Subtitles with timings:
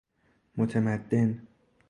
[0.57, 1.47] متمدن